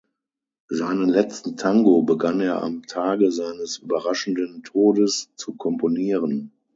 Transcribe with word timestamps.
Seinen 0.69 1.09
letzten 1.09 1.57
Tango 1.57 2.01
begann 2.01 2.41
er 2.41 2.63
am 2.63 2.81
Tage 2.87 3.31
seines 3.31 3.77
überraschenden 3.77 4.63
Todes 4.63 5.29
zu 5.35 5.53
komponieren. 5.53 6.51